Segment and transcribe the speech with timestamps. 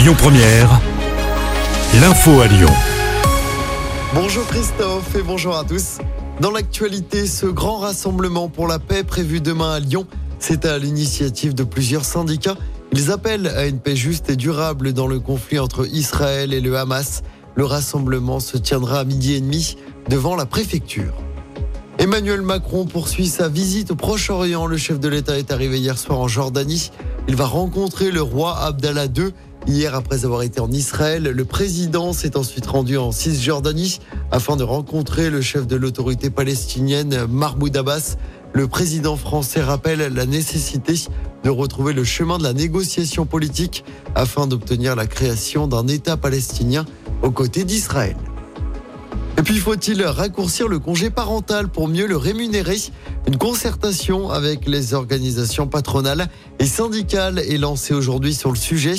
[0.00, 0.80] Lyon Première,
[2.00, 2.70] l'info à Lyon.
[4.14, 5.98] Bonjour Christophe et bonjour à tous.
[6.40, 10.06] Dans l'actualité, ce grand rassemblement pour la paix prévu demain à Lyon,
[10.38, 12.56] c'est à l'initiative de plusieurs syndicats.
[12.92, 16.78] Ils appellent à une paix juste et durable dans le conflit entre Israël et le
[16.78, 17.22] Hamas.
[17.54, 19.76] Le rassemblement se tiendra à midi et demi
[20.08, 21.12] devant la préfecture.
[21.98, 24.66] Emmanuel Macron poursuit sa visite au Proche-Orient.
[24.66, 26.90] Le chef de l'État est arrivé hier soir en Jordanie.
[27.28, 29.34] Il va rencontrer le roi Abdallah II.
[29.66, 34.00] Hier, après avoir été en Israël, le président s'est ensuite rendu en Cisjordanie
[34.30, 38.16] afin de rencontrer le chef de l'autorité palestinienne Mahmoud Abbas.
[38.52, 40.94] Le président français rappelle la nécessité
[41.44, 46.84] de retrouver le chemin de la négociation politique afin d'obtenir la création d'un État palestinien
[47.22, 48.16] aux côtés d'Israël.
[49.40, 52.76] Et puis faut-il raccourcir le congé parental pour mieux le rémunérer?
[53.26, 58.96] Une concertation avec les organisations patronales et syndicales est lancée aujourd'hui sur le sujet.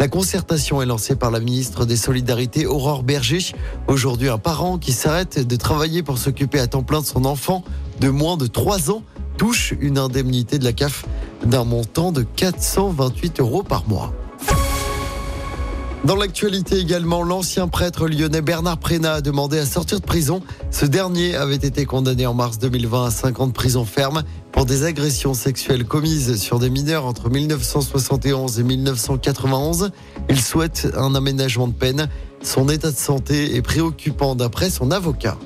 [0.00, 3.54] La concertation est lancée par la ministre des Solidarités Aurore Berger.
[3.86, 7.62] Aujourd'hui, un parent qui s'arrête de travailler pour s'occuper à temps plein de son enfant
[8.00, 9.04] de moins de 3 ans
[9.36, 11.04] touche une indemnité de la CAF
[11.46, 14.12] d'un montant de 428 euros par mois.
[16.04, 20.42] Dans l'actualité également, l'ancien prêtre lyonnais Bernard Prénat a demandé à sortir de prison.
[20.70, 24.66] Ce dernier avait été condamné en mars 2020 à 5 ans de prison ferme pour
[24.66, 29.92] des agressions sexuelles commises sur des mineurs entre 1971 et 1991.
[30.28, 32.10] Il souhaite un aménagement de peine.
[32.42, 35.38] Son état de santé est préoccupant d'après son avocat.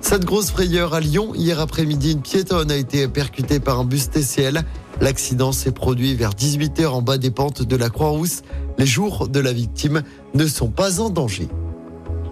[0.00, 4.10] Cette grosse frayeur à Lyon, hier après-midi, une piétonne a été percutée par un bus
[4.10, 4.64] TCL.
[5.04, 8.40] L'accident s'est produit vers 18h en bas des pentes de la Croix-Rousse.
[8.78, 10.02] Les jours de la victime
[10.32, 11.46] ne sont pas en danger.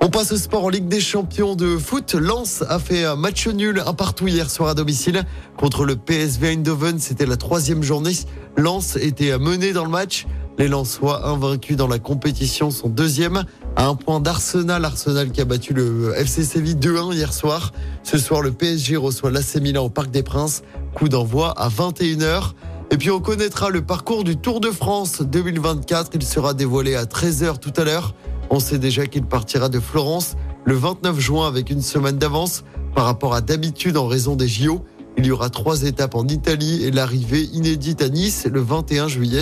[0.00, 2.14] On passe au sport en Ligue des Champions de foot.
[2.14, 5.24] Lens a fait un match nul, un partout hier soir à domicile
[5.58, 6.98] contre le PSV Eindhoven.
[6.98, 8.16] C'était la troisième journée.
[8.56, 10.26] Lens était mené dans le match.
[10.58, 14.84] Les Lensois invaincus dans la compétition sont deuxième à un point d'Arsenal.
[14.84, 17.72] Arsenal qui a battu le FC Séville 2-1 hier soir.
[18.02, 20.62] Ce soir, le PSG reçoit l'AC Milan au Parc des Princes.
[20.94, 22.52] Coup d'envoi à 21h.
[22.90, 26.10] Et puis on connaîtra le parcours du Tour de France 2024.
[26.14, 28.14] Il sera dévoilé à 13h tout à l'heure.
[28.50, 33.06] On sait déjà qu'il partira de Florence le 29 juin avec une semaine d'avance par
[33.06, 34.84] rapport à d'habitude en raison des JO.
[35.16, 39.40] Il y aura trois étapes en Italie et l'arrivée inédite à Nice le 21 juillet.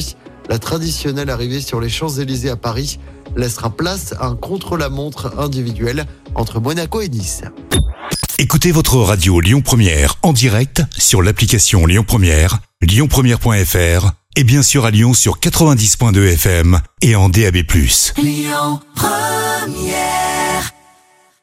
[0.51, 2.99] La traditionnelle arrivée sur les Champs-Élysées à Paris
[3.37, 7.43] laissera place à un contre-la-montre individuel entre Monaco et Nice.
[8.37, 14.85] Écoutez votre radio Lyon Première en direct sur l'application Lyon Première, lyonpremière.fr et bien sûr
[14.87, 17.59] à Lyon sur 90.2 FM et en DAB+.
[18.19, 20.30] Lyon Première